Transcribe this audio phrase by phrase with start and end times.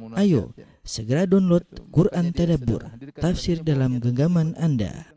[0.00, 2.80] Ayo, segera download Quran Tadabbur,
[3.12, 5.12] tafsir dalam genggaman Anda.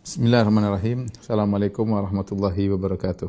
[0.00, 1.04] Bismillahirrahmanirrahim.
[1.20, 3.28] Assalamualaikum warahmatullahi wabarakatuh.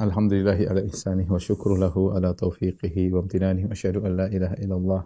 [0.00, 4.56] Alhamdulillahi ala ihsanih wa syukru lahu ala taufiqihi wa amtinanih wa asyhadu an la ilaha
[4.56, 5.02] illallah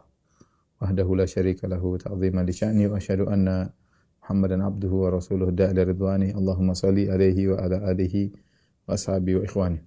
[0.79, 3.67] wahdahu la syarika lahu ta'ziman li sya'ni wa asyhadu anna
[4.23, 8.46] Muhammadan abduhu wa rasuluhu da'ila ridwani Allahumma salli alaihi wa ala alihi wa
[8.95, 9.79] ashabi wa ikhwani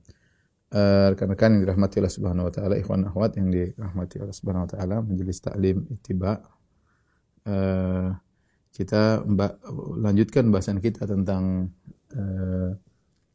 [0.76, 4.70] uh, rekan-rekan yang dirahmati Allah Subhanahu wa taala ikhwan akhwat yang dirahmati Allah Subhanahu wa
[4.70, 6.44] taala majelis taklim ittiba
[7.48, 8.12] uh,
[8.70, 9.26] kita
[10.00, 11.74] lanjutkan bahasan kita tentang
[12.14, 12.72] uh,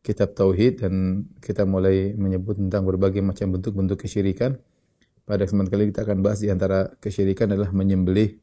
[0.05, 4.61] kitab tauhid dan kita mulai menyebut tentang berbagai macam bentuk-bentuk kesyirikan.
[5.25, 8.37] Pada kesempatan kali kita akan bahas di antara kesyirikan adalah menyembelih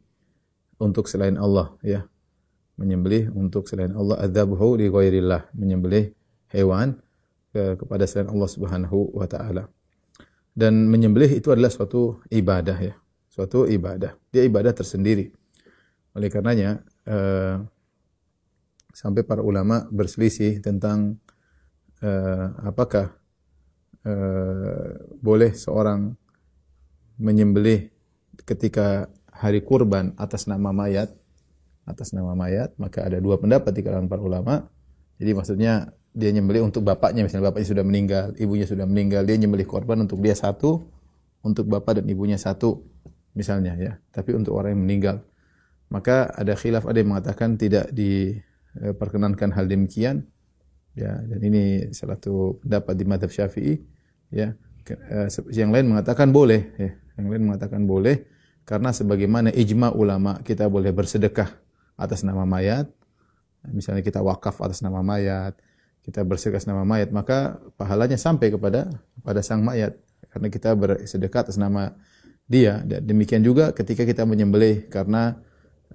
[0.82, 2.10] untuk selain Allah ya.
[2.82, 6.18] Menyembelih untuk selain Allah adzabhu li ghairillah, menyembelih
[6.50, 6.98] hewan
[7.52, 9.68] ke, kepada selain Allah Subhanahu wa taala.
[10.52, 12.94] Dan menyembelih itu adalah suatu ibadah ya,
[13.32, 14.16] suatu ibadah.
[14.32, 15.32] Dia ibadah tersendiri.
[16.12, 17.56] Oleh karenanya eh,
[18.92, 21.18] sampai para ulama berselisih tentang
[22.04, 23.16] uh, apakah
[24.04, 26.16] uh, boleh seorang
[27.16, 27.90] menyembelih
[28.44, 31.14] ketika hari kurban atas nama mayat
[31.88, 34.70] atas nama mayat maka ada dua pendapat di kalangan para ulama
[35.18, 37.24] jadi maksudnya dia nyembelih untuk bapaknya.
[37.24, 40.84] Misalnya bapaknya sudah meninggal ibunya sudah meninggal dia nyembelih korban untuk dia satu
[41.42, 42.84] untuk bapak dan ibunya satu
[43.34, 43.98] misalnya ya.
[44.12, 45.18] Tapi untuk orang yang meninggal.
[45.92, 50.28] Maka ada khilaf ada yang mengatakan tidak diperkenankan hal demikian
[50.96, 51.20] ya.
[51.20, 53.80] Dan ini salah satu pendapat di madhab syafi'i
[54.32, 54.56] ya.
[54.92, 56.92] Eh, yang lain mengatakan boleh ya.
[57.20, 58.28] Yang lain mengatakan boleh
[58.64, 61.52] karena sebagaimana ijma ulama kita boleh bersedekah
[61.96, 62.88] atas nama mayat.
[63.62, 65.54] Misalnya kita wakaf atas nama mayat
[66.02, 68.90] kita bersedekah nama mayat maka pahalanya sampai kepada
[69.22, 69.98] kepada sang mayat
[70.34, 71.94] karena kita bersedekah atas nama
[72.50, 75.40] dia dan demikian juga ketika kita menyembelih karena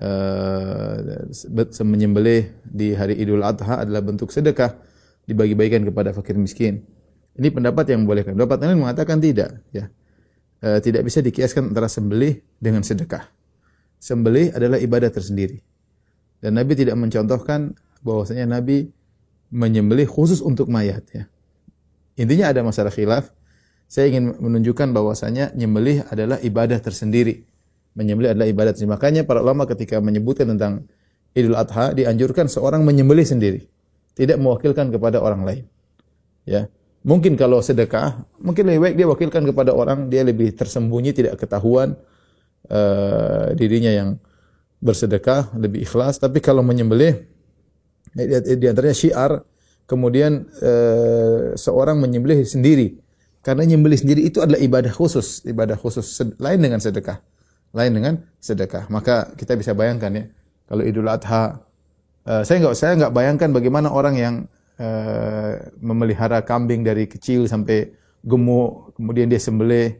[0.00, 4.72] uh, menyembelih di hari Idul Adha adalah bentuk sedekah
[5.26, 6.86] dibagi-bagikan kepada fakir miskin.
[7.36, 8.32] Ini pendapat yang membolehkan.
[8.32, 9.92] Pendapat lain mengatakan tidak, ya.
[10.64, 13.28] E, tidak bisa dikiaskan antara sembelih dengan sedekah.
[14.00, 15.60] Sembelih adalah ibadah tersendiri.
[16.40, 18.88] Dan Nabi tidak mencontohkan bahwasanya Nabi
[19.56, 21.24] menyembelih khusus untuk mayat, ya.
[22.20, 23.32] Intinya ada masalah khilaf.
[23.88, 27.48] Saya ingin menunjukkan bahwasanya nyembelih adalah ibadah tersendiri.
[27.96, 28.92] Menyembelih adalah ibadah tersendiri.
[28.96, 30.84] Makanya para ulama ketika menyebutkan tentang
[31.36, 33.68] Idul Adha dianjurkan seorang menyembelih sendiri
[34.16, 35.64] tidak mewakilkan kepada orang lain.
[36.48, 36.72] Ya.
[37.06, 41.94] Mungkin kalau sedekah, mungkin lebih baik dia wakilkan kepada orang, dia lebih tersembunyi, tidak ketahuan
[42.66, 44.08] uh, dirinya yang
[44.82, 46.18] bersedekah, lebih ikhlas.
[46.18, 47.22] Tapi kalau menyembelih,
[48.16, 49.44] di, antaranya syiar,
[49.84, 52.96] kemudian uh, seorang menyembelih sendiri.
[53.44, 56.08] Karena menyembelih sendiri itu adalah ibadah khusus, ibadah khusus
[56.40, 57.20] lain dengan sedekah.
[57.76, 58.88] Lain dengan sedekah.
[58.88, 60.24] Maka kita bisa bayangkan ya,
[60.66, 61.66] kalau Idul Adha
[62.26, 64.34] Uh, saya nggak saya nggak bayangkan bagaimana orang yang
[64.82, 67.94] uh, memelihara kambing dari kecil sampai
[68.26, 69.94] gemuk, kemudian dia sembelih.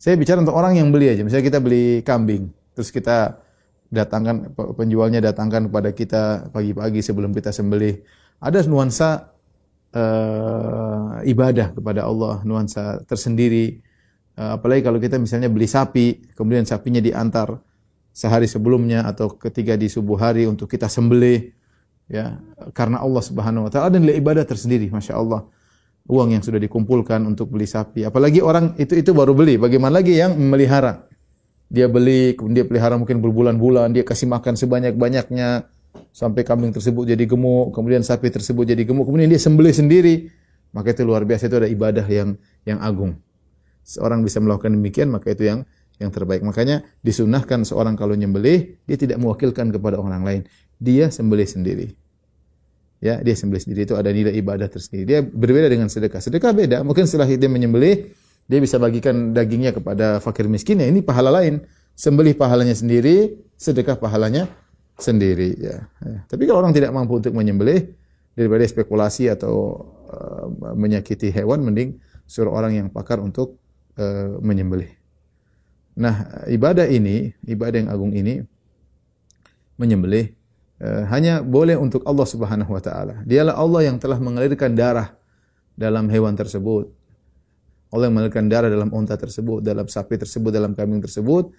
[0.00, 1.20] Saya bicara untuk orang yang beli aja.
[1.20, 3.44] Misalnya kita beli kambing, terus kita
[3.88, 8.02] datangkan penjualnya datangkan kepada kita pagi-pagi sebelum kita sembelih.
[8.42, 9.32] Ada nuansa
[9.94, 13.80] uh, ibadah kepada Allah, nuansa tersendiri.
[14.36, 17.62] Uh, apalagi kalau kita misalnya beli sapi, kemudian sapinya diantar
[18.16, 21.52] sehari sebelumnya atau ketika di subuh hari untuk kita sembelih
[22.08, 22.40] ya
[22.72, 25.44] karena Allah Subhanahu wa taala dan ibadah tersendiri Masya Allah
[26.08, 30.16] uang yang sudah dikumpulkan untuk beli sapi apalagi orang itu itu baru beli bagaimana lagi
[30.16, 31.04] yang memelihara
[31.66, 35.66] dia beli dia pelihara mungkin berbulan-bulan dia kasih makan sebanyak-banyaknya
[36.12, 40.30] sampai kambing tersebut jadi gemuk kemudian sapi tersebut jadi gemuk kemudian dia sembelih sendiri
[40.70, 43.18] maka itu luar biasa itu ada ibadah yang yang agung
[43.82, 45.66] seorang bisa melakukan demikian maka itu yang
[45.96, 46.44] yang terbaik.
[46.44, 50.40] Makanya disunahkan seorang kalau nyembelih, dia tidak mewakilkan kepada orang lain.
[50.76, 51.88] Dia sembelih sendiri.
[53.00, 55.04] Ya, dia sembelih sendiri itu ada nilai ibadah tersendiri.
[55.04, 56.20] Dia berbeda dengan sedekah.
[56.20, 56.80] Sedekah beda.
[56.84, 58.12] Mungkin setelah dia menyembelih,
[58.46, 60.78] dia bisa bagikan dagingnya kepada fakir miskin.
[60.78, 61.66] Ya, ini pahala lain.
[61.96, 64.46] Sembelih pahalanya sendiri, sedekah pahalanya
[65.00, 65.56] sendiri.
[65.58, 65.88] Ya.
[66.00, 66.18] ya.
[66.30, 67.90] Tapi kalau orang tidak mampu untuk menyembelih,
[68.36, 69.80] daripada spekulasi atau
[70.12, 70.46] uh,
[70.76, 71.96] menyakiti hewan, mending
[72.28, 73.56] suruh orang yang pakar untuk
[73.96, 74.92] uh, menyembelih.
[75.96, 78.44] Nah, ibadah ini, ibadah yang agung ini
[79.80, 80.36] menyembelih
[80.84, 83.24] uh, hanya boleh untuk Allah Subhanahu wa taala.
[83.24, 85.16] Dialah Allah yang telah mengalirkan darah
[85.72, 86.92] dalam hewan tersebut.
[87.90, 91.54] Allah mengalirkan darah dalam unta tersebut, dalam sapi tersebut, dalam kambing tersebut,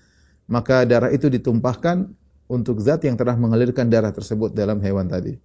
[0.51, 2.07] maka darah itu ditumpahkan
[2.47, 5.35] untuk zat yang telah mengalirkan darah tersebut dalam hewan tadi.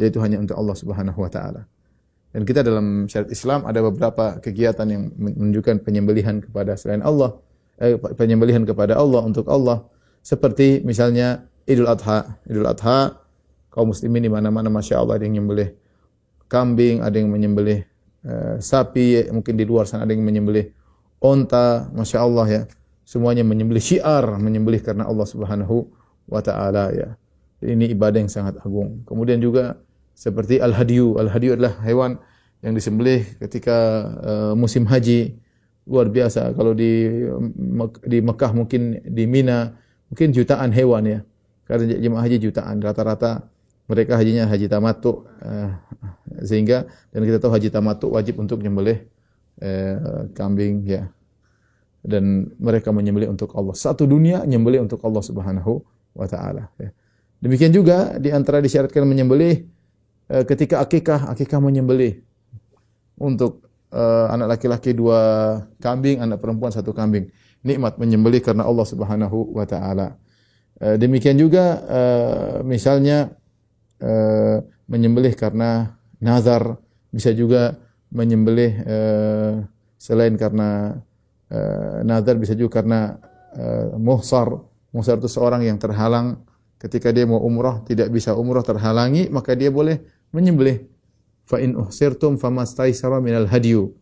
[0.00, 1.64] Yaitu hanya untuk Allah Subhanahu wa taala.
[2.34, 7.38] Dan kita dalam syariat Islam ada beberapa kegiatan yang menunjukkan penyembelihan kepada selain Allah,
[7.78, 9.86] eh, penyembelihan kepada Allah untuk Allah.
[10.18, 12.42] Seperti misalnya Idul Adha.
[12.50, 13.22] Idul Adha,
[13.70, 15.78] kaum muslimin di mana-mana Masya Allah ada yang menyembelih
[16.50, 17.86] kambing, ada yang menyembelih
[18.24, 20.72] eh, sapi, mungkin di luar sana ada yang menyembelih
[21.20, 22.62] onta, Masya Allah ya.
[23.04, 25.88] Semuanya menyembelih syiar, menyembelih karena Allah subhanahu
[26.24, 27.08] wa ta'ala ya.
[27.64, 29.04] Ini ibadah yang sangat agung.
[29.04, 29.80] Kemudian juga
[30.16, 31.20] seperti al-hadiyu.
[31.20, 32.16] Al-hadiyu adalah hewan
[32.64, 33.76] yang disembelih ketika
[34.24, 35.36] uh, musim haji.
[35.84, 37.12] Luar biasa kalau di
[38.08, 39.76] di Mekah mungkin di Mina
[40.08, 41.20] mungkin jutaan hewan ya.
[41.68, 43.52] Karena jemaah haji jutaan rata-rata
[43.84, 45.70] mereka hajinya haji tamattu uh,
[46.40, 49.04] sehingga dan kita tahu haji tamattu wajib untuk menyembelih
[49.60, 51.08] uh, kambing ya.
[52.04, 53.72] Dan mereka menyembelih untuk Allah.
[53.72, 55.80] Satu dunia menyembelih untuk Allah Subhanahu
[56.12, 56.92] wa taala ya.
[57.40, 59.74] Demikian juga di antara disyaratkan menyembelih
[60.24, 62.24] Eh, ketika akikah, akikah menyembelih
[63.20, 65.20] untuk uh, anak laki-laki dua
[65.84, 67.28] kambing, anak perempuan satu kambing.
[67.60, 70.16] Nikmat menyembelih karena Allah Subhanahu wa taala.
[70.80, 73.36] Uh, demikian juga uh, misalnya
[74.02, 74.58] uh,
[74.88, 76.78] menyembelih karena nazar,
[77.14, 77.78] bisa juga
[78.14, 79.54] menyembelih uh,
[79.98, 80.98] selain karena
[81.50, 83.18] uh, nazar bisa juga karena
[83.58, 84.50] uh, muhsar.
[84.94, 86.42] Muhsar itu seorang yang terhalang.
[86.78, 90.84] Ketika dia mau umrah tidak bisa umrah terhalangi maka dia boleh menyembelih.
[91.44, 93.94] Fa in uhsirtum famastaisara minal hadiyu.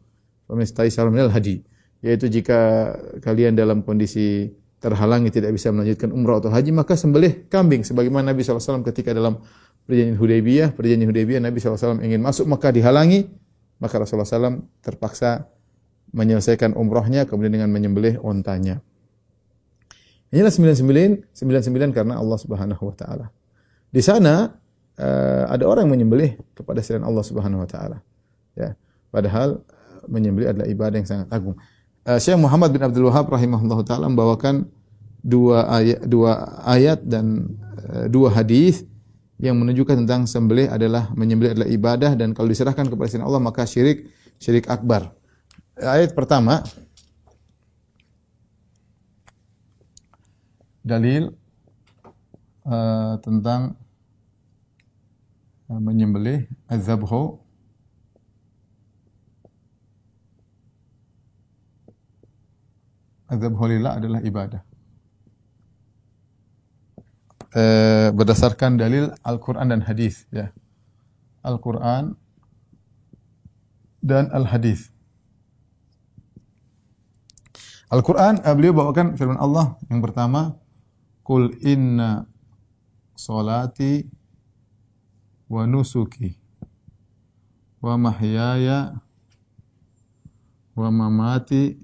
[0.50, 1.62] Famastaisara minal hadi.
[2.02, 2.92] Yaitu jika
[3.22, 4.50] kalian dalam kondisi
[4.82, 7.86] terhalangi tidak bisa melanjutkan umrah atau haji maka sembelih kambing.
[7.86, 9.38] Sebagaimana Nabi SAW ketika dalam
[9.88, 13.28] perjanjian Hudaybiyah perjanjian Hudaybiyah Nabi SAW ingin masuk maka dihalangi
[13.82, 15.50] maka Rasulullah SAW terpaksa
[16.14, 18.84] menyelesaikan umrahnya kemudian dengan menyembelih ontanya
[20.32, 23.28] Inilah 99 99 karena Allah Subhanahu wa taala.
[23.92, 24.56] Di sana
[24.96, 28.00] uh, ada orang yang menyembelih kepada selain Allah Subhanahu wa taala.
[28.56, 28.72] Ya.
[29.12, 31.60] Padahal uh, menyembelih adalah ibadah yang sangat agung.
[32.08, 34.72] Uh, Syekh Muhammad bin Abdul Wahab rahimahullah taala membawakan
[35.20, 37.52] dua ayat dua ayat dan
[37.92, 38.88] uh, dua hadis
[39.42, 43.66] yang menunjukkan tentang sembelih adalah menyembelih adalah ibadah dan kalau diserahkan kepada selain Allah maka
[43.66, 44.06] syirik
[44.38, 45.10] syirik akbar.
[45.74, 46.62] Ayat pertama
[50.86, 51.34] dalil
[52.70, 53.74] uh, tentang
[55.66, 57.42] uh, menyembelih azabhu
[63.26, 64.62] azabhu lillah adalah ibadah.
[67.52, 70.56] Uh, berdasarkan dalil Al-Quran dan hadis ya.
[71.44, 72.16] Al-Quran
[74.00, 74.88] dan Al-Hadis.
[77.92, 80.56] Al-Quran, beliau bawakan firman Allah yang pertama,
[81.20, 82.24] Qul inna
[83.12, 84.08] salati
[85.46, 86.34] wa nusuki
[87.84, 88.96] wa mahyaya
[90.72, 91.76] wa mamati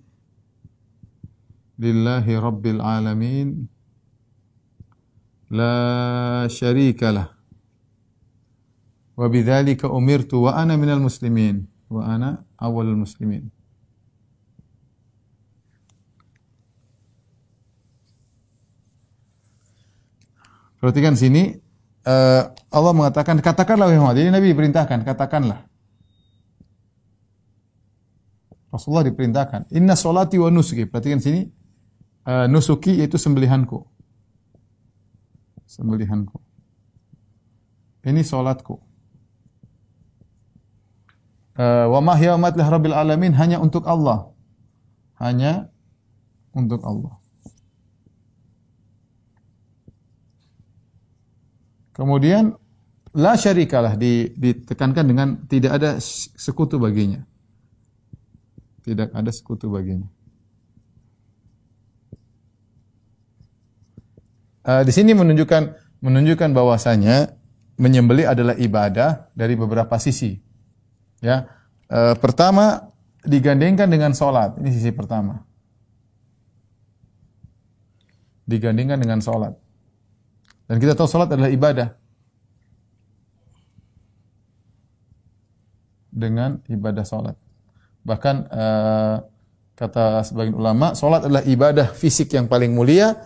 [1.77, 3.69] lillahi rabbil alamin
[5.49, 7.29] la syarika lah
[9.17, 13.51] wa bidzalika umirtu wa ana minal muslimin wa ana awwalul muslimin
[20.79, 21.59] Perhatikan sini
[22.07, 24.23] uh, Allah mengatakan katakanlah wahai Muhammad.
[24.23, 25.67] Jadi Nabi diperintahkan katakanlah.
[28.71, 31.51] Rasulullah diperintahkan, "Inna solati wa nusuki." Perhatikan sini
[32.31, 33.98] uh, nusuki yaitu sembelihanku.
[35.69, 36.41] Sembelihanku.
[38.09, 38.81] Ini solatku.
[41.59, 44.33] Uh, wa mahya wa rabbil alamin hanya untuk Allah.
[45.21, 45.69] Hanya
[46.57, 47.21] untuk Allah.
[51.93, 52.55] Kemudian
[53.11, 53.99] la syarikalah
[54.39, 55.91] ditekankan dengan tidak ada
[56.39, 57.27] sekutu baginya.
[58.87, 60.07] Tidak ada sekutu baginya.
[64.69, 67.33] Uh, di sini menunjukkan menunjukkan bahwasanya
[67.81, 70.37] menyembelih adalah ibadah dari beberapa sisi.
[71.25, 71.49] Ya,
[71.89, 72.93] uh, pertama
[73.25, 74.61] digandengkan dengan sholat.
[74.61, 75.41] Ini sisi pertama.
[78.45, 79.57] Digandengkan dengan sholat.
[80.69, 81.97] Dan kita tahu salat adalah ibadah.
[86.13, 87.41] Dengan ibadah salat.
[88.05, 89.17] Bahkan uh,
[89.81, 93.17] kata sebagian ulama, salat adalah ibadah fisik yang paling mulia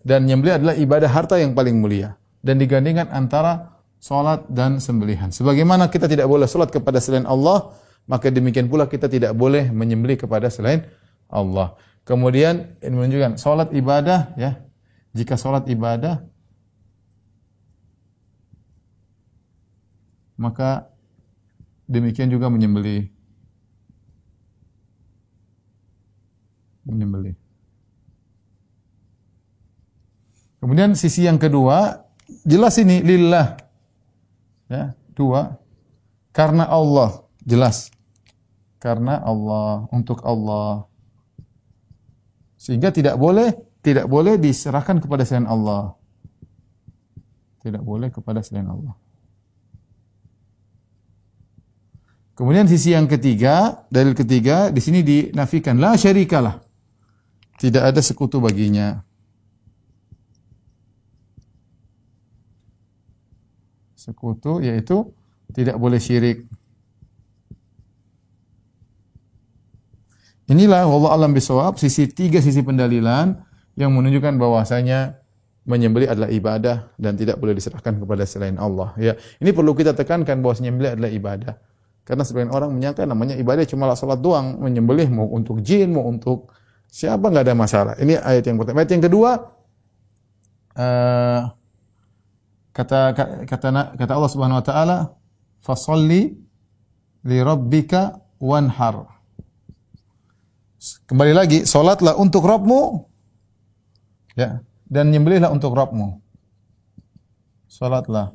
[0.00, 2.16] dan nyembelih adalah ibadah harta yang paling mulia.
[2.40, 5.28] Dan digandingkan antara salat dan sembelihan.
[5.28, 7.76] Sebagaimana kita tidak boleh salat kepada selain Allah,
[8.08, 10.88] maka demikian pula kita tidak boleh menyembelih kepada selain
[11.28, 11.76] Allah.
[12.08, 14.56] Kemudian ini menunjukkan salat ibadah ya.
[15.12, 16.24] Jika salat ibadah
[20.40, 20.88] maka
[21.84, 23.12] demikian juga menyembelih.
[26.88, 27.39] Menyembelih.
[30.60, 32.04] Kemudian sisi yang kedua,
[32.44, 33.56] jelas ini lillah.
[34.68, 35.56] Ya, dua.
[36.36, 37.88] Karena Allah, jelas.
[38.76, 40.84] Karena Allah, untuk Allah.
[42.60, 45.96] Sehingga tidak boleh tidak boleh diserahkan kepada selain Allah.
[47.64, 48.92] Tidak boleh kepada selain Allah.
[52.36, 56.60] Kemudian sisi yang ketiga, dalil ketiga di sini dinafikan la syarikalah.
[57.60, 59.04] Tidak ada sekutu baginya.
[64.00, 65.12] Sekutu yaitu
[65.52, 66.48] tidak boleh syirik.
[70.48, 73.36] Inilah wallah alam bisawab sisi tiga sisi pendalilan
[73.76, 75.20] yang menunjukkan bahwasanya
[75.68, 78.96] menyembelih adalah ibadah dan tidak boleh diserahkan kepada selain Allah.
[78.96, 81.54] Ya, ini perlu kita tekankan bahwa menyembelih adalah ibadah.
[82.08, 86.50] Karena sebagian orang menyangka namanya ibadah cuma salat doang, menyembelih mau untuk jin, mau untuk
[86.88, 87.94] siapa nggak ada masalah.
[88.00, 88.82] Ini ayat yang pertama.
[88.82, 89.30] Ayat yang kedua
[90.74, 91.59] uh,
[92.70, 93.14] kata
[93.46, 94.98] kata kata Allah Subhanahu wa taala,
[95.62, 96.34] "Fasholli
[97.26, 99.06] li rabbika wanhar."
[101.04, 103.04] Kembali lagi, salatlah untuk Rabbmu
[104.32, 106.16] ya, dan nyembelihlah untuk Rabbmu.
[107.68, 108.32] Salatlah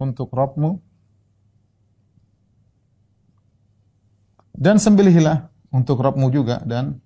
[0.00, 0.80] untuk Rabbmu
[4.54, 7.02] dan sembelihlah untuk Rabbmu juga dan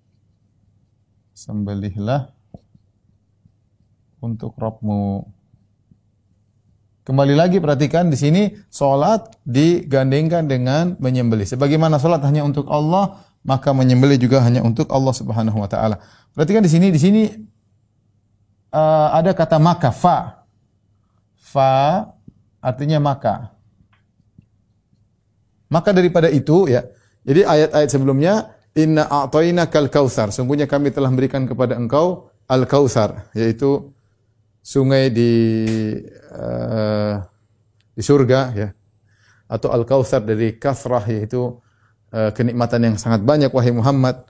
[1.33, 2.31] sembelihlah
[4.21, 5.35] untuk Rabbmu.
[7.09, 11.49] Kembali lagi perhatikan di sini salat digandengkan dengan menyembelih.
[11.49, 16.05] Sebagaimana salat hanya untuk Allah, maka menyembelih juga hanya untuk Allah Subhanahu wa taala.
[16.37, 17.23] Perhatikan di sini di sini
[18.77, 20.45] uh, ada kata maka fa.
[21.41, 22.12] Fa
[22.61, 23.57] artinya maka.
[25.73, 26.85] Maka daripada itu ya.
[27.25, 30.29] Jadi ayat-ayat sebelumnya inna a'tainakal kautsar.
[30.29, 33.97] Sungguhnya kami telah memberikan kepada engkau al kautsar yaitu
[34.69, 35.33] sungai di
[36.37, 37.17] uh,
[37.97, 38.69] di surga ya.
[39.49, 41.57] Atau al kautsar dari kasrah yaitu
[42.13, 44.29] uh, kenikmatan yang sangat banyak wahai Muhammad.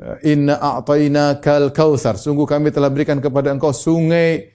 [0.00, 4.50] Eh, inna a'tainakal kautsar sungguh kami telah berikan kepada engkau sungai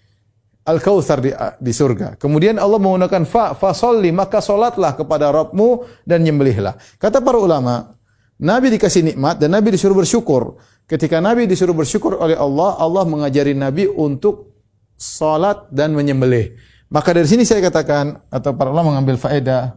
[0.67, 2.19] al kautsar di di surga.
[2.19, 7.95] Kemudian Allah menggunakan fa fasolli maka solatlah kepada Rabbmu dan nyembelihlah kata para ulama
[8.41, 10.59] Nabi dikasih nikmat dan Nabi disuruh bersyukur.
[10.89, 14.54] Ketika Nabi disuruh bersyukur oleh Allah Allah mengajari Nabi untuk
[14.95, 16.55] salat dan menyembelih.
[16.91, 19.75] Maka dari sini saya katakan atau para ulama mengambil faedah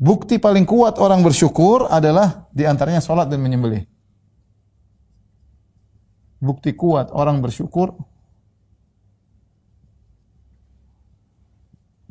[0.00, 3.84] bukti paling kuat orang bersyukur adalah di antaranya salat dan menyembelih.
[6.40, 7.96] Bukti kuat orang bersyukur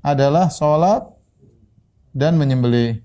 [0.03, 1.07] adalah salat
[2.11, 2.99] dan menyembelih.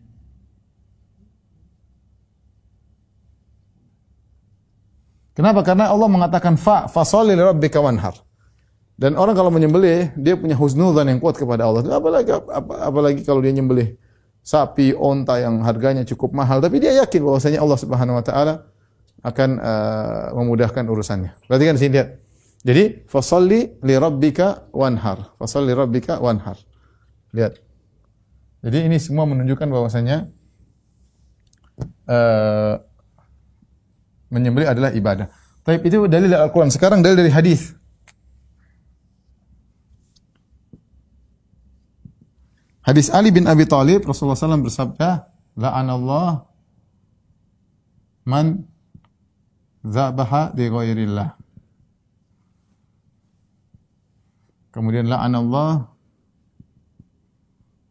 [5.39, 5.63] Kenapa?
[5.63, 8.28] Karena Allah mengatakan fa fasolli li rabbika wanhar.
[8.99, 11.87] Dan orang kalau menyembelih, dia punya husnudzan yang kuat kepada Allah.
[11.87, 13.95] Apalagi ap, apalagi kalau dia nyembelih
[14.43, 18.67] sapi, onta yang harganya cukup mahal, tapi dia yakin bahwasanya Allah Subhanahu wa taala
[19.23, 21.31] akan uh, memudahkan urusannya.
[21.47, 22.09] Berarti kan di sini lihat.
[22.67, 25.31] Jadi, fasalli li rabbika wanhar.
[25.39, 26.59] Fasalli li rabbika wanhar.
[27.31, 27.55] Lihat.
[28.67, 30.27] Jadi ini semua menunjukkan bahwasanya
[32.11, 32.83] uh,
[34.35, 35.31] menyembelih adalah ibadah.
[35.63, 36.75] Tapi itu dalil Al-Quran.
[36.75, 37.78] Sekarang dalil dari hadis.
[42.89, 45.29] Hadis Ali bin Abi Thalib Rasulullah SAW bersabda,
[45.61, 46.49] "La'anallah
[48.25, 48.65] man
[49.85, 51.37] zabaha di ghairillah."
[54.73, 55.85] Kemudian la'anallah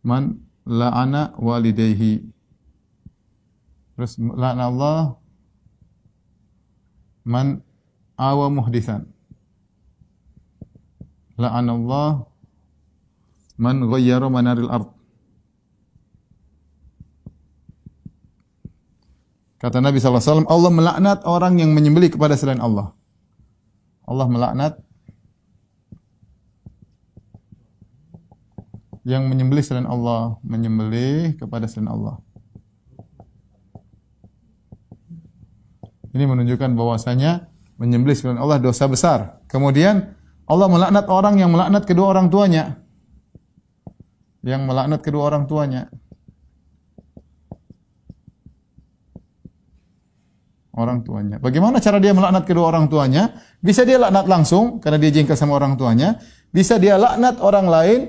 [0.01, 2.25] man la'ana walidayhi.
[3.93, 5.13] Terus la'anallah
[7.21, 7.61] man
[8.17, 9.05] awa muhdisan.
[11.37, 12.25] La'anallah
[13.57, 14.89] man ghayyara manaril ard.
[19.57, 22.93] Kata Nabi SAW, Allah melaknat orang yang menyembelih kepada selain Allah.
[24.05, 24.73] Allah melaknat
[29.01, 32.21] yang menyembelih selain Allah, menyembelih kepada selain Allah.
[36.13, 37.49] Ini menunjukkan bahwasanya
[37.81, 39.41] menyembelih selain Allah dosa besar.
[39.49, 40.13] Kemudian
[40.45, 42.86] Allah melaknat orang yang melaknat kedua orang tuanya
[44.45, 45.89] yang melaknat kedua orang tuanya.
[50.77, 51.41] Orang tuanya.
[51.41, 53.33] Bagaimana cara dia melaknat kedua orang tuanya?
[53.57, 56.21] Bisa dia laknat langsung karena dia jengkel sama orang tuanya.
[56.53, 57.99] Bisa dia laknat orang lain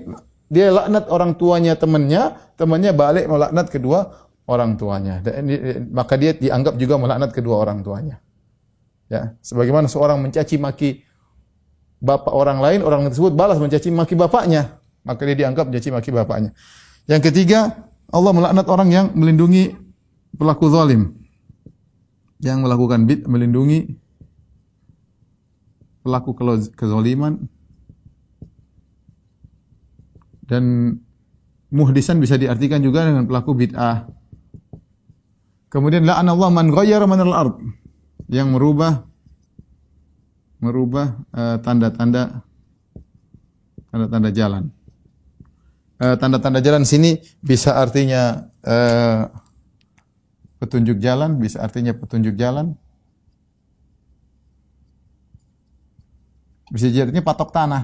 [0.49, 5.21] dia laknat orang tuanya temannya, temannya balik melaknat kedua orang tuanya.
[5.21, 5.45] Dan
[5.93, 8.17] maka dia dianggap juga melaknat kedua orang tuanya.
[9.09, 11.05] Ya, sebagaimana seorang mencaci maki
[12.01, 16.51] bapak orang lain, orang tersebut balas mencaci maki bapaknya, maka dia dianggap mencaci maki bapaknya.
[17.09, 19.77] Yang ketiga, Allah melaknat orang yang melindungi
[20.37, 21.17] pelaku zalim.
[22.39, 23.99] Yang melakukan bid melindungi
[26.07, 26.33] pelaku
[26.73, 27.51] kezaliman
[30.49, 30.97] dan
[31.69, 34.09] muhdisan bisa diartikan juga dengan pelaku bid'ah.
[35.69, 37.61] Kemudian la'an Allah man ghayyara man al-ard
[38.33, 39.05] yang merubah
[40.59, 42.33] merubah eh, tanda-tanda uh,
[43.93, 44.65] tanda-tanda jalan.
[45.99, 49.27] Eh, tanda-tanda uh, jalan sini bisa artinya uh,
[50.63, 52.79] petunjuk jalan, bisa artinya petunjuk jalan.
[56.71, 57.83] Bisa jadi artinya patok tanah.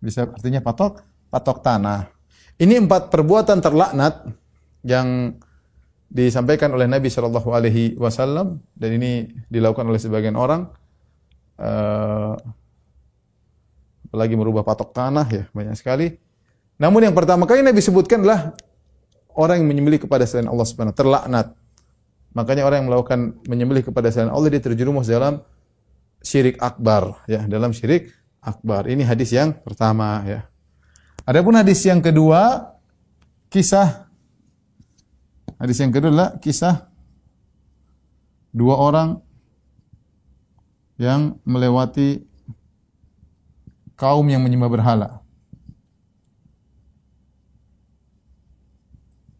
[0.00, 2.08] Bisa artinya patok, patok tanah.
[2.56, 4.24] Ini empat perbuatan terlaknat
[4.88, 5.36] yang
[6.08, 10.72] disampaikan oleh Nabi Shallallahu Alaihi Wasallam dan ini dilakukan oleh sebagian orang.
[11.60, 12.40] Uh,
[14.16, 16.16] apalagi merubah patok tanah ya banyak sekali.
[16.80, 18.56] Namun yang pertama kali Nabi sebutkan adalah
[19.36, 21.52] orang yang menyembelih kepada selain Allah Subhanahu terlaknat.
[22.32, 25.44] Makanya orang yang melakukan menyembelih kepada selain Allah dia terjerumus dalam
[26.24, 28.08] syirik akbar ya, dalam syirik
[28.40, 28.88] akbar.
[28.88, 30.48] Ini hadis yang pertama ya.
[31.28, 32.72] Adapun hadis yang kedua
[33.52, 34.08] kisah
[35.60, 36.88] hadis yang kedua adalah kisah
[38.48, 39.20] dua orang
[40.96, 42.24] yang melewati
[43.96, 45.08] kaum yang menyembah berhala.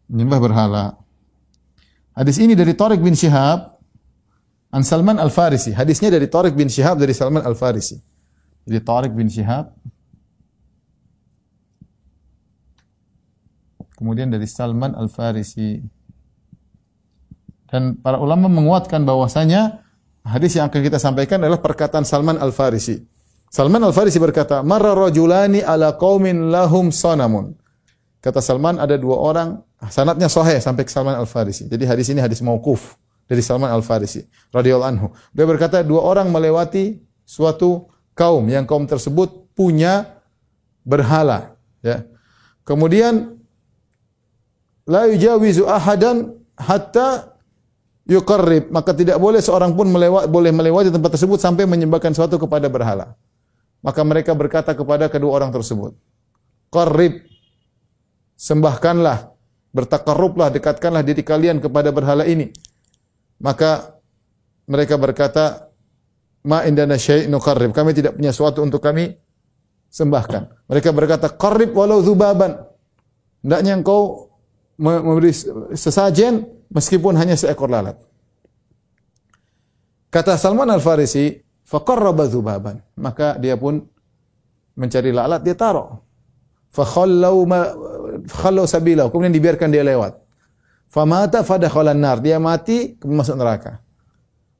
[0.09, 0.85] Menyembah berhala.
[2.17, 3.77] Hadis ini dari Tariq bin Syihab
[4.73, 5.71] an Salman Al-Farisi.
[5.71, 8.01] Hadisnya dari Tariq bin Syihab dari Salman Al-Farisi.
[8.65, 9.71] Jadi Tariq bin Syihab
[13.97, 15.81] kemudian dari Salman Al-Farisi.
[17.67, 19.83] Dan para ulama menguatkan bahwasanya
[20.23, 23.16] hadis yang akan kita sampaikan adalah perkataan Salman Al-Farisi.
[23.47, 27.55] Salman Al-Farisi berkata, "Marra rajulani ala qaumin lahum sanamun."
[28.19, 29.49] Kata Salman ada dua orang,
[29.87, 31.69] sanatnya sahih sampai ke Salman Al-Farisi.
[31.69, 32.97] Jadi hadis ini hadis mauquf
[33.29, 35.07] dari Salman Al-Farisi radhiyallahu anhu.
[35.31, 40.23] Dia berkata dua orang melewati suatu kaum yang kaum tersebut punya
[40.81, 42.07] berhala ya.
[42.63, 43.37] Kemudian
[44.87, 47.37] la yujawizu ahadan hatta
[48.07, 52.71] yuqarrib maka tidak boleh seorang pun melewat boleh melewati tempat tersebut sampai menyembahkan sesuatu kepada
[52.71, 53.13] berhala.
[53.81, 55.93] Maka mereka berkata kepada kedua orang tersebut,
[56.73, 57.23] "Qarrib
[58.35, 59.31] sembahkanlah,
[59.71, 62.51] bertakarrublah, dekatkanlah diri kalian kepada berhala ini."
[63.37, 63.97] Maka
[64.65, 65.69] mereka berkata,
[66.47, 67.75] ma indana syai' nuqarrib.
[67.75, 69.13] Kami tidak punya sesuatu untuk kami
[69.91, 70.67] sembahkan.
[70.67, 72.65] Mereka berkata, qarrib walau zubaban.
[73.43, 74.31] Hendaknya engkau
[74.77, 75.31] memberi
[75.73, 77.95] sesajen meskipun hanya seekor lalat.
[80.07, 81.35] Kata Salman Al-Farisi,
[81.67, 82.79] faqarraba zubaban.
[82.95, 83.83] Maka dia pun
[84.79, 85.99] mencari lalat, dia taruh.
[86.71, 87.67] Fakhallau ma
[88.31, 89.11] khallau sabilahu.
[89.11, 90.15] Kemudian dibiarkan dia lewat.
[90.87, 92.23] Famata fadakhalan nar.
[92.23, 93.83] Dia mati, masuk neraka.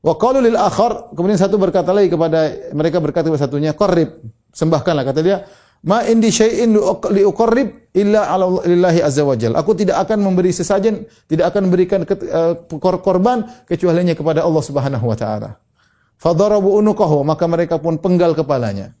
[0.04, 4.22] Wa qalu lil akhar, kemudian satu berkata lagi kepada mereka berkata kepada satunya, "Qarrib."
[4.54, 5.42] Sembahkanlah kata dia,
[5.82, 6.70] "Ma indi syai'in
[7.10, 12.06] li uqarrib illa ala lillahi azza wajal." Aku tidak akan memberi sesajen, tidak akan memberikan
[12.06, 15.58] uh, korban kecuali hanya kepada Allah Subhanahu wa taala.
[16.18, 18.92] Fadarabu unuqahu, maka mereka pun penggal kepalanya.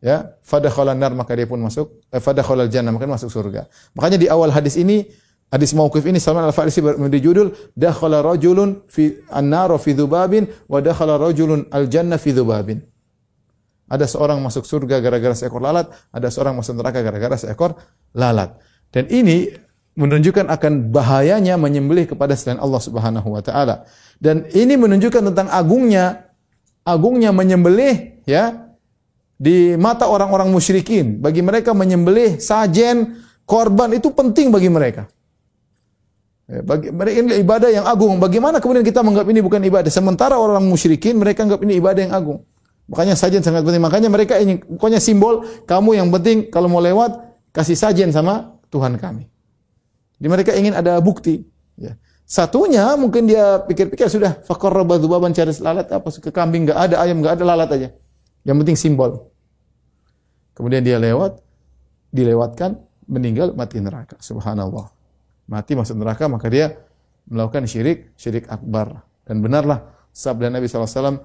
[0.00, 3.68] Ya, fadakhala nar maka dia pun masuk, eh, fadakhala jannah maka dia masuk surga.
[3.92, 5.08] Makanya di awal hadis ini
[5.50, 11.18] Hadis mauqif ini Salman Al-Farisi memberi judul dakhala rajulun fi an-nar fi dhubabin wa dakhala
[11.18, 12.78] rajulun al-jannah fi dhubabin.
[13.90, 17.74] Ada seorang masuk surga gara-gara seekor lalat, ada seorang masuk neraka gara-gara seekor
[18.14, 18.62] lalat.
[18.94, 19.50] Dan ini
[19.98, 23.90] menunjukkan akan bahayanya menyembelih kepada selain Allah Subhanahu wa taala.
[24.22, 26.29] Dan ini menunjukkan tentang agungnya
[26.84, 28.70] agungnya menyembelih ya
[29.40, 31.20] di mata orang-orang musyrikin.
[31.20, 35.08] Bagi mereka menyembelih sajen, korban itu penting bagi mereka.
[36.50, 38.18] Ya, bagi, mereka ini ibadah yang agung.
[38.18, 39.88] Bagaimana kemudian kita menganggap ini bukan ibadah?
[39.88, 42.38] Sementara orang musyrikin mereka anggap ini ibadah yang agung.
[42.90, 43.80] Makanya sajian sangat penting.
[43.80, 47.22] Makanya mereka ingin, pokoknya simbol kamu yang penting kalau mau lewat
[47.54, 49.30] kasih sajian sama Tuhan kami.
[50.18, 51.46] Jadi mereka ingin ada bukti.
[51.78, 51.94] Ya.
[52.30, 57.18] Satunya mungkin dia pikir-pikir sudah fakor baban cari lalat apa ke kambing nggak ada ayam
[57.18, 57.88] nggak ada lalat aja.
[58.46, 59.34] Yang penting simbol.
[60.54, 61.42] Kemudian dia lewat,
[62.14, 62.78] dilewatkan,
[63.10, 64.14] meninggal mati neraka.
[64.22, 64.94] Subhanallah
[65.50, 66.78] mati masuk neraka maka dia
[67.26, 69.82] melakukan syirik syirik akbar dan benarlah
[70.14, 71.18] sabda Nabi SAW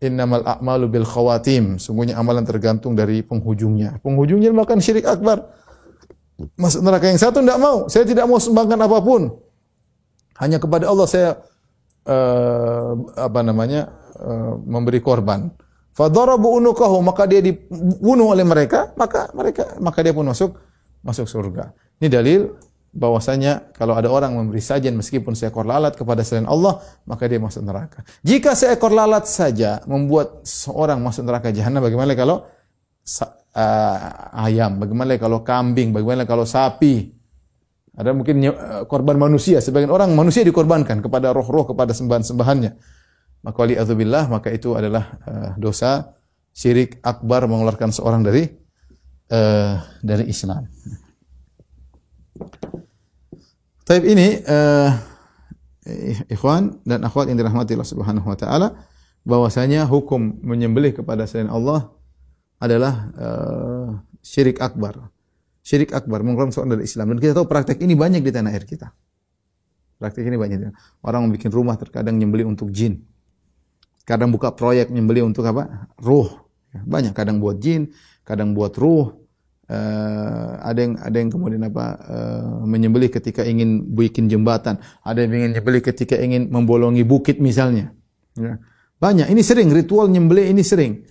[0.00, 1.76] innamal a'malu bil khawatim.
[1.76, 4.00] Sungguhnya amalan tergantung dari penghujungnya.
[4.00, 5.44] Penghujungnya melakukan syirik akbar.
[6.56, 7.84] Masuk neraka yang satu tidak mau.
[7.92, 9.47] Saya tidak mau sumbangkan apa pun.
[10.38, 11.30] Hanya kepada Allah saya
[12.06, 13.90] uh, apa namanya
[14.22, 15.50] uh, memberi korban.
[15.92, 20.54] Fadarabu unukahu maka dia dibunuh oleh mereka, maka mereka maka dia pun masuk
[21.02, 21.74] masuk surga.
[21.98, 22.54] Ini dalil
[22.94, 27.66] bahwasanya kalau ada orang memberi sajian meskipun seekor lalat kepada selain Allah, maka dia masuk
[27.66, 28.06] neraka.
[28.22, 33.98] Jika seekor lalat saja membuat seorang masuk neraka jahanam, bagaimana kalau uh,
[34.46, 37.17] ayam, bagaimana kalau kambing, bagaimana kalau sapi?
[37.98, 42.98] Ada mungkin uh, korban manusia, sebagian orang manusia dikorbankan kepada roh-roh, kepada sembahan-sembahannya
[43.42, 46.18] maka wali billah maka itu adalah uh, dosa
[46.50, 48.50] syirik akbar mengeluarkan seorang dari
[49.30, 50.66] uh, dari Islam.
[53.86, 54.90] Taib ini uh,
[56.28, 58.68] ikhwan dan akhwat yang dirahmati Allah Subhanahu wa taala
[59.24, 61.88] bahwasanya hukum menyembelih kepada selain Allah
[62.58, 63.88] adalah uh,
[64.20, 65.08] syirik akbar.
[65.68, 68.64] Syirik akbar mengeluarkan seorang dari Islam dan kita tahu praktek ini banyak di tanah air
[68.64, 68.88] kita.
[70.00, 70.72] Praktek ini banyak.
[71.04, 73.04] Orang membuat rumah terkadang nyembelih untuk jin
[74.08, 75.92] kadang buka proyek nyembeli untuk apa?
[76.00, 76.48] Ruh.
[76.72, 77.92] Ya, banyak kadang buat jin,
[78.24, 79.12] kadang buat ruh.
[79.68, 85.36] Uh, ada yang ada yang kemudian apa uh, menyembelih ketika ingin bikin jembatan, ada yang
[85.36, 87.92] ingin menyembelih ketika ingin membolongi bukit misalnya.
[88.32, 88.56] Ya.
[88.96, 89.28] Banyak.
[89.28, 91.04] Ini sering ritual nyembelih ini sering.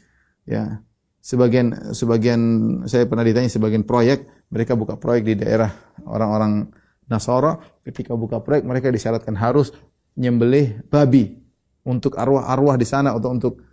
[0.50, 0.82] Ya.
[1.22, 2.41] Sebagian sebagian
[2.89, 5.72] saya pernah ditanya sebagian proyek mereka buka proyek di daerah
[6.08, 6.72] orang-orang
[7.08, 7.56] Nasara
[7.88, 9.72] ketika buka proyek mereka disyaratkan harus
[10.20, 11.40] nyembelih babi
[11.88, 13.64] untuk arwah-arwah di sana atau untuk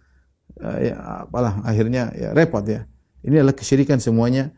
[0.63, 2.87] uh, ya apalah akhirnya ya repot ya.
[3.27, 4.55] Ini adalah kesyirikan semuanya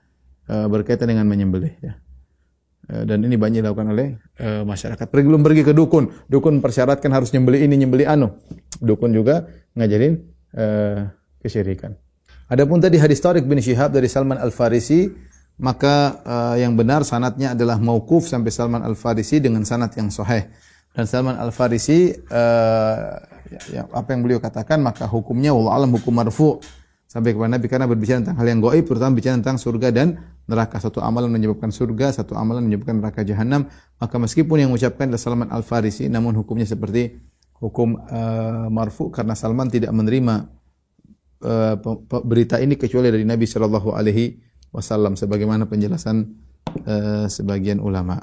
[0.53, 1.97] uh, berkaitan dengan menyembelih ya.
[2.93, 5.07] Uh, dan ini banyak dilakukan oleh uh, masyarakat.
[5.09, 8.37] Pergi belum pergi ke dukun, dukun persyaratkan harus nyembelih ini, nyembelih anu.
[8.77, 10.21] Dukun juga ngajarin
[10.53, 11.09] uh,
[11.41, 11.97] kesyirikan.
[12.47, 15.11] Adapun tadi hadis Tariq bin Syihab dari Salman Al-Farisi,
[15.57, 20.53] maka uh, yang benar sanatnya adalah mauquf sampai Salman Al-Farisi dengan sanat yang sahih.
[20.93, 23.01] Dan Salman Al-Farisi uh,
[23.73, 26.61] ya, apa yang beliau katakan maka hukumnya wallah alam hukum marfu
[27.09, 27.67] sampai kepada Nabi.
[27.73, 30.09] Karena berbicara tentang hal yang gaib terutama bicara tentang surga dan
[30.45, 30.77] neraka.
[30.77, 33.69] Satu amalan menyebabkan surga satu amalan menyebabkan neraka jahanam.
[33.97, 37.17] Maka meskipun yang mengucapkan adalah Salman Al Farisi namun hukumnya seperti
[37.57, 40.53] hukum uh, marfu karena Salman tidak menerima
[41.41, 41.75] uh,
[42.25, 44.37] berita ini kecuali dari Nabi Shallallahu Alaihi
[44.77, 46.37] Wasallam sebagaimana penjelasan
[46.85, 48.21] uh, sebagian ulama.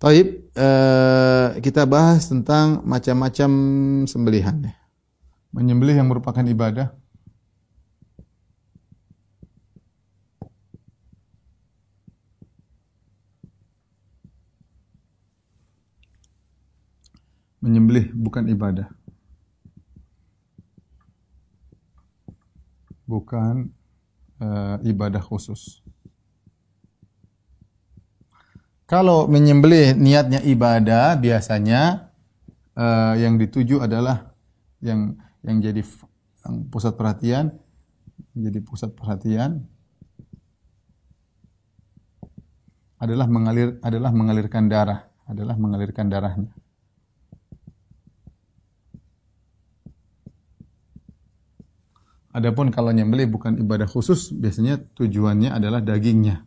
[0.00, 3.50] Taib, uh, kita bahas tentang macam-macam
[4.08, 4.72] sembelihan.
[5.52, 6.96] Menyembelih yang merupakan ibadah.
[17.60, 18.88] Menyembelih bukan ibadah.
[23.04, 23.76] Bukan
[24.40, 25.80] uh, ibadah khusus.
[28.86, 32.12] Kalau menyembelih niatnya ibadah, biasanya
[32.78, 34.30] uh, yang dituju adalah
[34.78, 35.82] yang yang jadi
[36.46, 37.50] yang pusat perhatian,
[38.30, 39.66] jadi pusat perhatian
[43.02, 46.54] adalah mengalir adalah mengalirkan darah, adalah mengalirkan darahnya.
[52.36, 56.44] Adapun kalau nyembelih bukan ibadah khusus, biasanya tujuannya adalah dagingnya.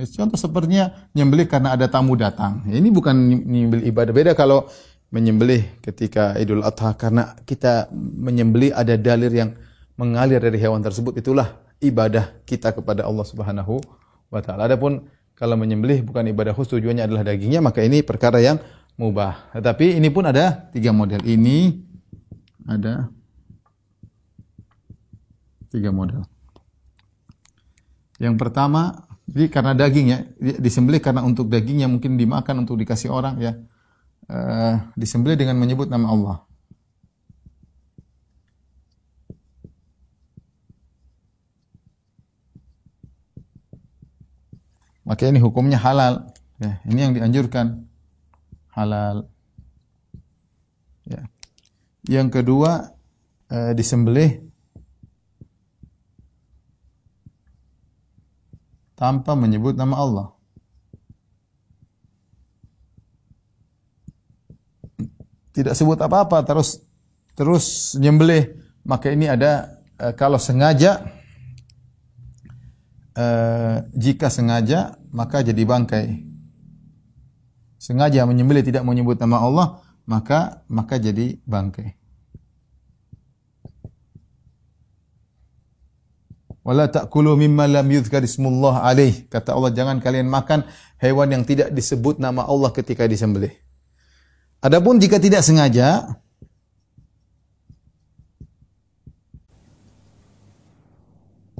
[0.00, 2.64] Contoh sepertinya nyembelih karena ada tamu datang.
[2.64, 3.12] Ini bukan
[3.44, 4.12] nyembelih ibadah.
[4.16, 4.64] Beda kalau
[5.12, 9.52] menyembelih ketika Idul Adha karena kita menyembelih ada dalil yang
[10.00, 13.84] mengalir dari hewan tersebut itulah ibadah kita kepada Allah Subhanahu
[14.32, 14.64] wa taala.
[14.64, 15.04] Adapun
[15.36, 18.56] kalau menyembelih bukan ibadah khusus tujuannya adalah dagingnya maka ini perkara yang
[18.96, 19.52] mubah.
[19.56, 21.20] Tetapi ini pun ada tiga model.
[21.24, 21.80] Ini
[22.68, 23.08] ada
[25.72, 26.24] tiga model.
[28.20, 33.52] Yang pertama jadi karena dagingnya disembelih karena untuk dagingnya mungkin dimakan untuk dikasih orang ya.
[34.30, 36.38] Uh, disembelih dengan menyebut nama Allah.
[45.02, 46.30] Maka ini hukumnya halal.
[46.62, 47.90] Ya, ini yang dianjurkan
[48.72, 49.28] halal.
[51.04, 51.28] Ya.
[52.08, 52.96] Yang kedua
[53.52, 54.52] uh, disembelih
[59.02, 60.28] tanpa menyebut nama Allah.
[65.50, 66.78] Tidak sebut apa-apa terus
[67.34, 68.62] terus nyembelih.
[68.86, 71.02] Maka ini ada e, kalau sengaja
[73.14, 73.26] e,
[73.90, 76.31] jika sengaja maka jadi bangkai.
[77.82, 81.98] Sengaja menyembelih tidak menyebut nama Allah maka maka jadi bangkai.
[86.62, 89.26] Wala ta'kulu mimma lam yuzkar ismullah alaih.
[89.26, 90.62] Kata Allah, jangan kalian makan
[91.02, 93.50] hewan yang tidak disebut nama Allah ketika disembelih.
[94.62, 96.06] Adapun jika tidak sengaja,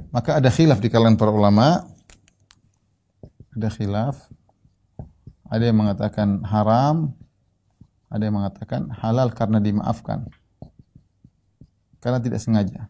[0.07, 1.83] maka ada khilaf di kalangan para ulama.
[3.59, 4.32] Ada khilaf.
[5.53, 7.13] Ada yang mengatakan haram,
[8.09, 10.25] ada yang mengatakan halal karena dimaafkan.
[12.01, 12.89] Karena tidak sengaja.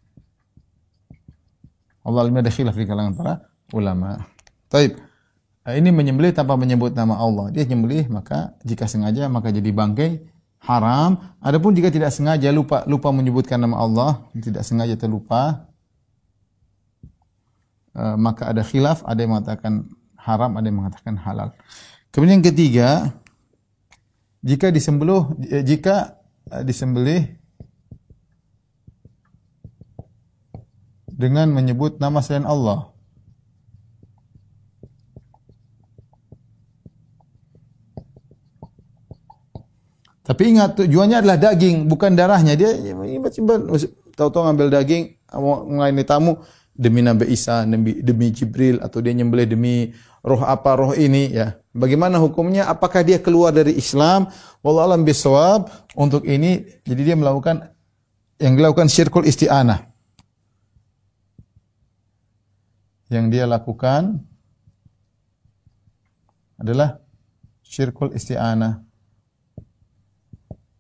[2.08, 3.34] Allah alim ada khilaf di kalangan para
[3.76, 4.24] ulama.
[4.72, 4.96] Taib.
[5.64, 7.52] Eh, ini menyembelih tanpa menyebut nama Allah.
[7.52, 10.24] Dia menyembelih maka jika sengaja maka jadi bangkai
[10.64, 11.20] haram.
[11.40, 15.68] Adapun jika tidak sengaja lupa lupa menyebutkan nama Allah, tidak sengaja terlupa
[17.96, 19.88] uh, maka ada khilaf, ada yang mengatakan
[20.20, 21.56] haram, ada yang mengatakan halal.
[22.14, 23.10] Kemudian yang ketiga,
[24.46, 26.22] jika disembelih eh, jika
[26.62, 27.42] disembelih
[31.10, 32.94] dengan menyebut nama selain Allah.
[40.24, 42.56] Tapi ingat tujuannya adalah daging, bukan darahnya.
[42.56, 43.60] Dia tiba-tiba
[44.16, 46.40] tahu-tahu ngambil daging, mau melayani tamu
[46.78, 49.92] demi Nabi Isa, demi, demi Jibril atau dia nyembelih demi
[50.24, 51.60] roh apa roh ini ya.
[51.76, 52.70] Bagaimana hukumnya?
[52.72, 54.32] Apakah dia keluar dari Islam?
[54.64, 55.68] Wallahu alam bisawab.
[55.94, 57.70] Untuk ini jadi dia melakukan
[58.42, 59.94] yang dilakukan syirkul isti'anah.
[63.14, 64.18] yang dia lakukan
[66.58, 66.98] adalah
[67.62, 68.82] syirkul isti'anah.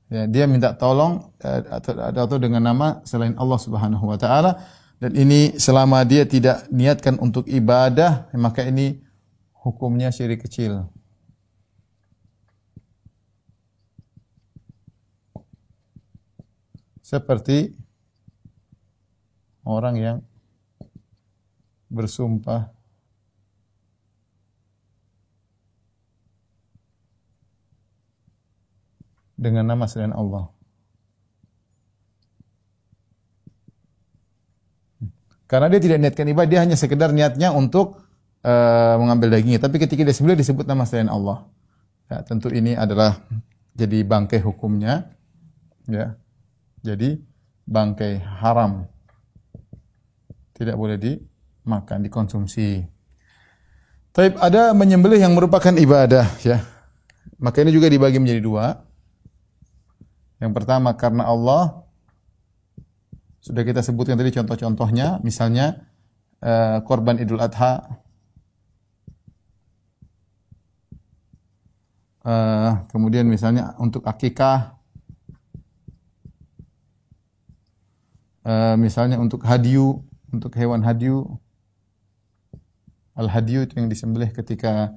[0.09, 4.61] Ya, dia minta tolong eh, atau, atau dengan nama selain Allah Subhanahu wa taala
[5.01, 9.01] dan ini selama dia tidak niatkan untuk ibadah maka ini
[9.63, 10.91] hukumnya syirik kecil.
[16.99, 17.71] Seperti
[19.63, 20.17] orang yang
[21.87, 22.73] bersumpah
[29.39, 30.49] dengan nama selain Allah.
[35.45, 38.01] Karena dia tidak niatkan ibadah, dia hanya sekedar niatnya untuk
[38.43, 39.63] uh, mengambil dagingnya.
[39.63, 41.47] Tapi ketika dia sembelih disebut nama selain Allah.
[42.11, 43.23] Ya, tentu ini adalah
[43.73, 45.09] jadi bangkai hukumnya.
[45.87, 46.19] Ya.
[46.83, 47.17] Jadi
[47.63, 48.85] bangkai haram.
[50.53, 51.17] Tidak boleh di
[51.63, 52.83] makan, dikonsumsi.
[54.13, 56.61] Tapi ada menyembelih yang merupakan ibadah, ya.
[57.41, 58.85] Maka ini juga dibagi menjadi dua.
[60.37, 61.81] Yang pertama karena Allah
[63.41, 65.87] sudah kita sebutkan tadi contoh-contohnya, misalnya
[66.39, 68.02] uh, korban Idul Adha,
[72.23, 74.79] uh, kemudian misalnya untuk akikah,
[78.47, 81.39] uh, misalnya untuk hadiu, untuk hewan hadiu,
[83.13, 84.95] al-hadyu itu yang disembelih ketika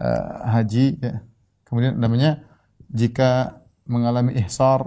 [0.00, 1.20] uh, haji ya.
[1.68, 2.42] Kemudian namanya
[2.90, 4.82] jika mengalami ihsar.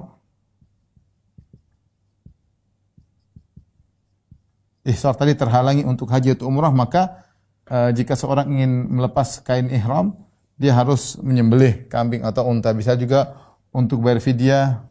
[4.84, 7.24] Ihsar tadi terhalangi untuk haji atau umrah maka
[7.72, 10.23] uh, jika seorang ingin melepas kain ihram
[10.63, 13.36] dia harus menyembelih kambing atau unta bisa juga
[13.76, 14.88] untuk bayar fidyah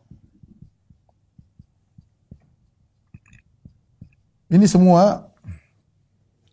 [4.52, 5.32] ini semua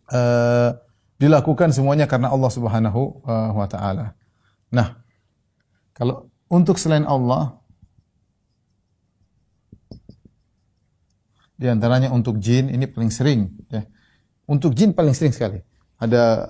[0.08, 0.72] uh,
[1.20, 4.16] dilakukan semuanya karena Allah Subhanahu uh, wa taala.
[4.72, 4.96] Nah,
[5.92, 7.60] kalau untuk selain Allah
[11.60, 13.84] di antaranya untuk jin ini paling sering ya.
[14.48, 15.60] Untuk jin paling sering sekali.
[16.00, 16.48] Ada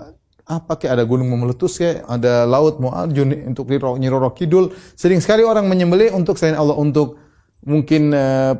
[0.51, 4.75] apa kayak ada gunung meletus kayak ada laut mau untuk Nyiroro Kidul.
[4.99, 7.23] Sering sekali orang menyembelih untuk selain Allah untuk
[7.63, 8.59] mungkin uh,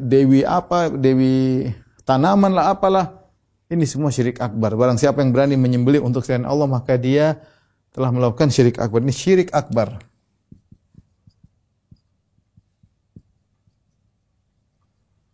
[0.00, 1.68] dewi apa, dewi
[2.08, 3.26] tanaman lah apalah
[3.66, 4.78] ini semua syirik akbar.
[4.78, 7.42] Barang siapa yang berani menyembelih untuk selain Allah, maka dia
[7.90, 9.02] telah melakukan syirik akbar.
[9.02, 9.98] Ini syirik akbar.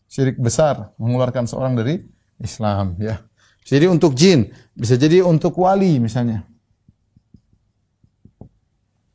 [0.08, 2.04] Syirik besar mengeluarkan seorang dari
[2.40, 3.20] Islam, ya.
[3.62, 6.42] Jadi untuk jin, bisa jadi untuk wali misalnya.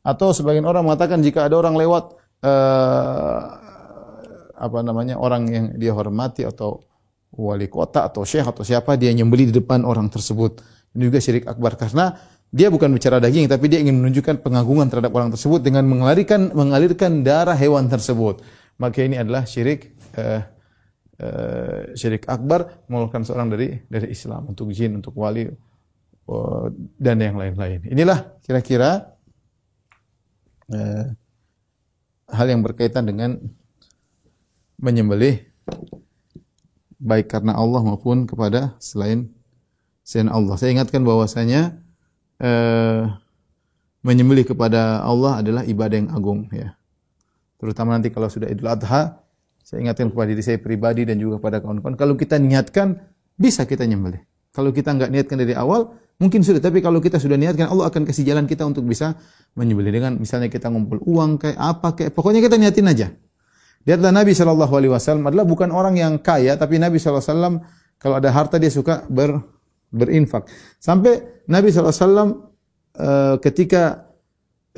[0.00, 3.40] Atau sebagian orang mengatakan jika ada orang lewat uh,
[4.58, 6.80] apa namanya orang yang dia hormati atau
[7.36, 10.64] wali kota atau syekh atau siapa dia nyembeli di depan orang tersebut.
[10.96, 12.16] Ini juga syirik akbar karena
[12.48, 17.20] dia bukan bicara daging tapi dia ingin menunjukkan pengagungan terhadap orang tersebut dengan mengalirkan mengalirkan
[17.20, 18.40] darah hewan tersebut.
[18.80, 20.40] Maka ini adalah syirik uh,
[21.22, 26.66] uh, syirik akbar mengeluarkan seorang dari dari Islam untuk jin, untuk wali uh,
[26.98, 27.86] dan yang lain-lain.
[27.86, 29.14] Inilah kira-kira
[30.72, 31.04] uh,
[32.28, 33.40] hal yang berkaitan dengan
[34.78, 35.42] menyembelih
[36.98, 39.30] baik karena Allah maupun kepada selain
[40.02, 40.58] selain Allah.
[40.58, 41.78] Saya ingatkan bahwasanya
[42.42, 43.02] eh,
[44.02, 46.74] menyembelih kepada Allah adalah ibadah yang agung ya.
[47.58, 49.18] Terutama nanti kalau sudah Idul Adha,
[49.68, 53.04] saya ingatkan kepada diri saya pribadi dan juga kepada kawan-kawan, kalau kita niatkan
[53.36, 54.24] bisa kita nyembelih.
[54.48, 56.56] Kalau kita nggak niatkan dari awal, mungkin sudah.
[56.56, 59.20] Tapi kalau kita sudah niatkan, Allah akan kasih jalan kita untuk bisa
[59.52, 63.12] menyembelih dengan misalnya kita ngumpul uang kayak apa kayak pokoknya kita niatin aja.
[63.84, 67.54] Lihatlah Nabi Shallallahu Alaihi Wasallam adalah bukan orang yang kaya, tapi Nabi Shallallahu Alaihi Wasallam
[68.00, 69.36] kalau ada harta dia suka ber,
[69.92, 70.48] berinfak.
[70.80, 72.28] Sampai Nabi Shallallahu Alaihi Wasallam
[72.96, 74.08] uh, ketika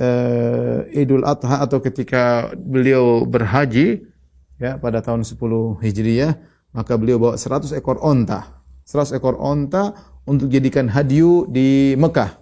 [0.03, 4.09] uh, Idul Adha atau ketika beliau berhaji
[4.60, 6.36] ya pada tahun 10 Hijriah,
[6.76, 8.60] maka beliau bawa 100 ekor onta.
[8.84, 9.96] 100 ekor onta
[10.28, 12.36] untuk jadikan hadiu di Mekah.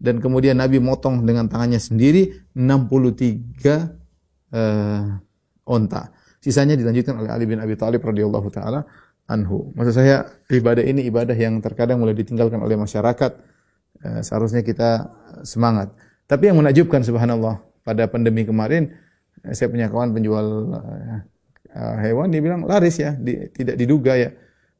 [0.00, 5.20] Dan kemudian Nabi motong dengan tangannya sendiri 63 uh,
[5.68, 6.08] onta.
[6.40, 8.88] Sisanya dilanjutkan oleh Ali bin Abi Thalib radhiyallahu taala
[9.28, 9.76] anhu.
[9.76, 13.32] Maksud saya ibadah ini ibadah yang terkadang mulai ditinggalkan oleh masyarakat.
[14.00, 15.12] Eh, seharusnya kita
[15.44, 15.92] semangat.
[16.24, 18.88] Tapi yang menakjubkan subhanallah pada pandemi kemarin
[19.44, 20.72] eh, saya punya kawan penjual
[21.74, 24.30] hewan dia bilang laris ya, di, tidak diduga ya.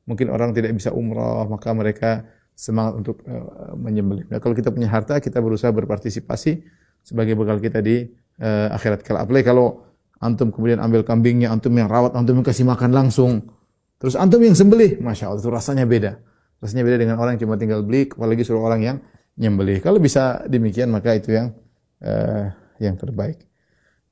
[0.09, 2.27] Mungkin orang tidak bisa umrah maka mereka
[2.57, 4.29] semangat untuk uh, menyembelih.
[4.29, 6.61] Nah, kalau kita punya harta kita berusaha berpartisipasi
[7.01, 8.05] sebagai bekal kita di
[8.43, 9.25] uh, akhirat kelak.
[9.25, 9.87] Apalagi kalau
[10.21, 13.49] antum kemudian ambil kambingnya, antum yang rawat, antum yang kasih makan langsung.
[13.97, 16.21] Terus antum yang sembelih, masya Allah itu rasanya beda.
[16.61, 18.97] Rasanya beda dengan orang yang cuma tinggal beli, apalagi suruh orang yang
[19.41, 19.81] nyembelih.
[19.81, 21.57] Kalau bisa demikian maka itu yang
[22.05, 23.41] uh, yang terbaik.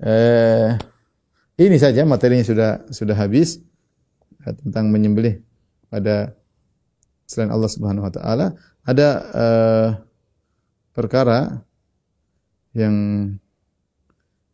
[0.01, 0.77] Uh,
[1.59, 3.59] ini saja materinya sudah sudah habis
[4.47, 5.43] uh, tentang menyembelih
[5.91, 6.39] pada
[7.27, 8.47] selain Allah Subhanahu Wa Taala.
[8.87, 9.89] Ada uh,
[10.97, 11.61] perkara
[12.73, 12.95] yang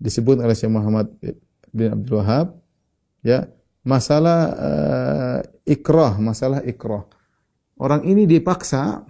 [0.00, 1.12] disebut oleh Syekh Muhammad
[1.74, 2.56] bin Abdul Wahab
[3.24, 3.48] ya
[3.84, 7.04] masalah uh, ikrah masalah ikrah
[7.80, 9.04] orang ini dipaksa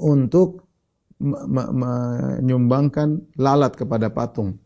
[0.00, 0.66] untuk
[1.20, 4.56] menyumbangkan lalat kepada patung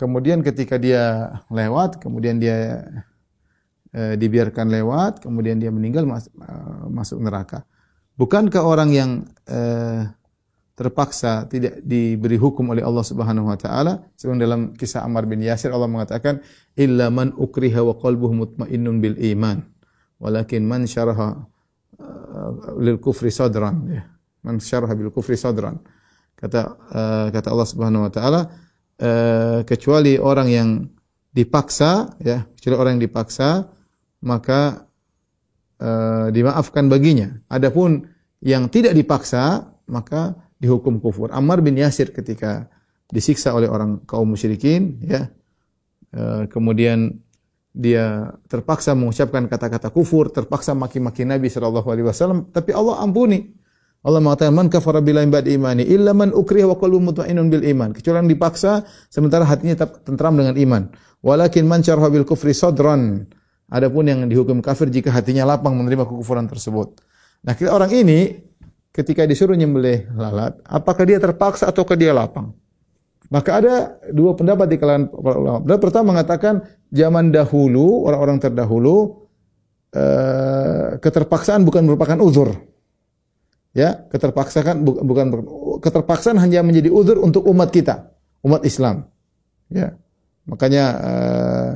[0.00, 2.88] kemudian ketika dia lewat kemudian dia
[3.92, 7.68] uh, dibiarkan lewat kemudian dia meninggal mas, uh, masuk neraka.
[8.16, 9.10] Bukankah orang yang
[9.48, 10.08] uh,
[10.72, 14.00] terpaksa tidak diberi hukum oleh Allah Subhanahu wa taala?
[14.16, 16.40] Sebagaimana dalam kisah Ammar bin Yasir Allah mengatakan
[16.80, 19.60] illa man ukriha wa qalbuhu mutmainnun bil iman
[20.16, 21.36] walakin man syaraha
[22.80, 23.84] lil kufri sadran.
[23.88, 24.08] Ya
[24.44, 25.80] man syaraha bil kufri sadran.
[26.36, 28.48] Kata uh, kata Allah Subhanahu wa taala
[29.00, 30.68] uh, kecuali orang yang
[31.30, 33.66] dipaksa ya kecuali orang yang dipaksa
[34.20, 34.86] maka
[35.80, 38.06] uh, dimaafkan baginya adapun
[38.40, 41.32] yang tidak dipaksa maka dihukum kufur.
[41.32, 42.68] Ammar bin Yasir ketika
[43.10, 45.32] disiksa oleh orang kaum musyrikin, ya,
[46.14, 47.16] e, kemudian
[47.72, 53.56] dia terpaksa mengucapkan kata-kata kufur, terpaksa maki-maki Nabi Shallallahu Alaihi Wasallam, tapi Allah ampuni.
[54.00, 57.92] Allah mengatakan man kafara billahi ba'd imani illa man ukriha wa qalbuhu mutmainnun bil iman.
[57.92, 60.82] Kecuali yang dipaksa sementara hatinya tetap tentram dengan iman.
[61.20, 63.28] Walakin man syarha bil kufri sadran.
[63.68, 66.96] Adapun yang dihukum kafir jika hatinya lapang menerima kekufuran tersebut.
[67.44, 68.40] Nah, kita orang ini
[68.90, 72.56] ketika disuruh nyembelih lalat, apakah dia terpaksa ataukah dia lapang?
[73.30, 73.74] Maka ada
[74.10, 75.58] dua pendapat di kalangan para ulama.
[75.62, 76.54] Pendapat pertama mengatakan
[76.90, 79.28] zaman dahulu orang-orang terdahulu
[79.94, 82.69] eh, keterpaksaan bukan merupakan uzur.
[83.70, 85.26] Ya, keterpaksaan bukan, bukan
[85.78, 88.10] keterpaksaan hanya menjadi uzur untuk umat kita,
[88.42, 89.06] umat Islam.
[89.70, 89.94] Ya.
[90.50, 91.70] Makanya eh,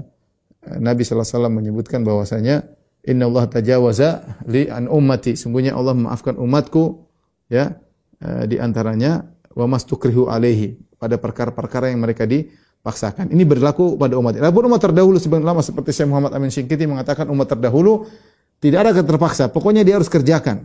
[0.80, 2.66] Nabi sallallahu alaihi wasallam menyebutkan bahwasanya
[3.04, 4.10] Inna Allah tajawaza
[4.48, 5.36] li an ummati.
[5.36, 7.04] Sungguhnya Allah memaafkan umatku
[7.52, 7.76] ya
[8.16, 13.28] e, di antaranya wa mastukrihu alaihi pada perkara-perkara yang mereka dipaksakan.
[13.28, 14.40] Ini berlaku pada umat.
[14.40, 18.08] Adapun umat terdahulu sebenarnya lama seperti Syekh Muhammad Amin Syingkiti mengatakan umat terdahulu
[18.56, 19.52] tidak ada keterpaksa.
[19.52, 20.64] Pokoknya dia harus kerjakan.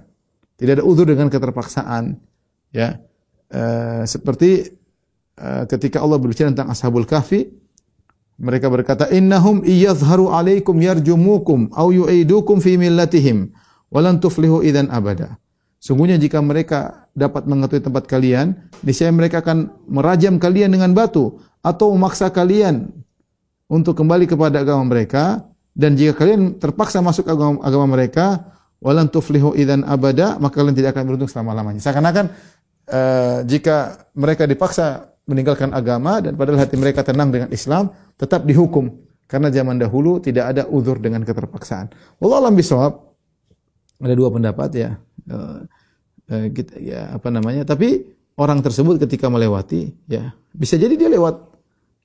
[0.60, 2.20] Tidak ada uzur dengan keterpaksaan.
[2.76, 3.00] Ya.
[3.48, 3.62] E,
[4.04, 4.76] seperti
[5.40, 7.48] e, ketika Allah berbicara tentang Ashabul Kahfi,
[8.40, 13.56] mereka berkata, "Innahum iyadhharu alaikum yarjumukum au yu'idukum fi millatihim,
[13.88, 15.40] walan tuflihu idan abada."
[15.80, 21.96] Sungguhnya jika mereka dapat mengetahui tempat kalian, niscaya mereka akan merajam kalian dengan batu atau
[21.96, 22.92] memaksa kalian
[23.72, 25.48] untuk kembali kepada agama mereka
[25.80, 28.44] dan jika kalian terpaksa masuk agama, agama mereka,
[28.80, 31.80] walan tuflihu idan abada, maka kalian tidak akan beruntung selama-lamanya.
[31.84, 32.26] Seakan-akan
[32.90, 38.90] uh, jika mereka dipaksa meninggalkan agama dan padahal hati mereka tenang dengan Islam, tetap dihukum
[39.30, 42.18] karena zaman dahulu tidak ada uzur dengan keterpaksaan.
[42.18, 42.94] Wallahu alam bisawab.
[44.00, 44.96] Ada dua pendapat ya
[45.28, 45.60] uh,
[46.32, 48.08] uh, kita, ya apa namanya tapi
[48.40, 51.36] orang tersebut ketika melewati ya bisa jadi dia lewat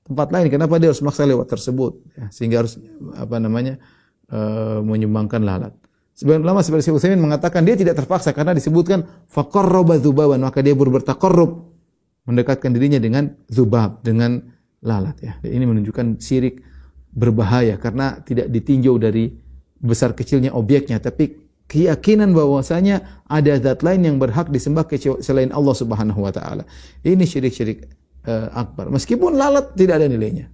[0.05, 0.51] tempat lain.
[0.51, 2.03] Kenapa dia harus maksa lewat tersebut?
[2.19, 2.75] Ya, sehingga harus
[3.15, 3.79] apa namanya
[4.27, 5.73] uh, menyumbangkan lalat.
[6.15, 10.71] Sebagian ulama seperti Syekh Utsaimin mengatakan dia tidak terpaksa karena disebutkan faqarraba dzubaban maka dia
[10.71, 11.75] berbertakarrub
[12.23, 14.39] mendekatkan dirinya dengan zubab dengan
[14.79, 15.35] lalat ya.
[15.43, 16.63] Ini menunjukkan syirik
[17.11, 19.27] berbahaya karena tidak ditinjau dari
[19.75, 21.35] besar kecilnya objeknya tapi
[21.67, 24.87] keyakinan bahwasanya ada zat lain yang berhak disembah
[25.19, 26.63] selain Allah Subhanahu wa taala.
[27.03, 27.91] Ini syirik-syirik
[28.23, 28.87] uh, akbar.
[28.87, 30.47] Meskipun lalat tidak ada nilainya.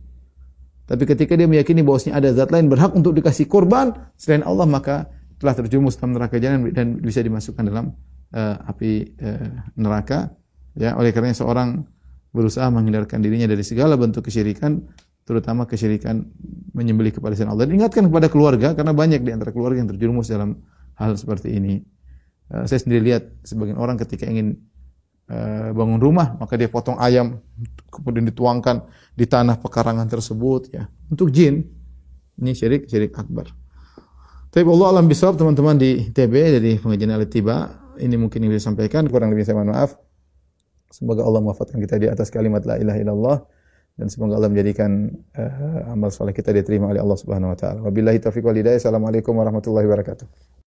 [0.90, 5.21] Tapi ketika dia meyakini bahwasanya ada zat lain berhak untuk dikasih korban selain Allah maka
[5.42, 7.98] telah terjerumus dalam neraka jahanam dan bisa dimasukkan dalam
[8.38, 10.30] uh, api uh, neraka.
[10.78, 11.84] Ya, oleh karena seorang
[12.32, 14.86] berusaha menghindarkan dirinya dari segala bentuk kesyirikan,
[15.26, 16.30] terutama kesyirikan
[16.78, 17.66] menyembelih kepada selain Allah.
[17.68, 20.62] Dan ingatkan kepada keluarga karena banyak di antara keluarga yang terjerumus dalam
[20.96, 21.82] hal seperti ini.
[22.54, 24.62] Uh, saya sendiri lihat sebagian orang ketika ingin
[25.28, 27.42] uh, bangun rumah, maka dia potong ayam,
[27.90, 28.86] kemudian dituangkan
[29.18, 31.66] di tanah pekarangan tersebut, ya untuk jin.
[32.42, 33.61] Ini syirik syirik akbar.
[34.52, 37.72] Tapi Allah alam bisawab teman-teman di TB dari pengajian alit tiba
[38.04, 39.96] ini mungkin yang bisa sampaikan kurang lebih saya mohon maaf.
[40.92, 43.38] Semoga Allah mewafatkan kita di atas kalimat la ilaha illallah
[43.96, 45.08] dan semoga Allah menjadikan
[45.40, 47.80] uh, amal soleh kita diterima oleh Allah Subhanahu wa taala.
[47.80, 48.76] Wabillahi taufiq wal hidayah.
[48.76, 50.61] Assalamualaikum warahmatullahi wabarakatuh.